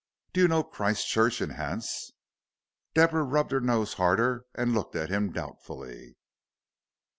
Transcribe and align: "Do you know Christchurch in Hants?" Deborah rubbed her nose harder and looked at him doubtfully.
"Do 0.33 0.41
you 0.41 0.47
know 0.47 0.63
Christchurch 0.63 1.43
in 1.43 1.51
Hants?" 1.51 2.11
Deborah 2.95 3.21
rubbed 3.21 3.51
her 3.51 3.61
nose 3.61 3.93
harder 3.93 4.45
and 4.55 4.73
looked 4.73 4.95
at 4.95 5.11
him 5.11 5.31
doubtfully. 5.31 6.15